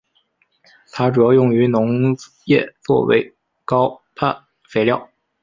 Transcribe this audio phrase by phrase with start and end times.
[0.91, 4.35] 它主要用于农业作为高氮
[4.67, 5.11] 肥料。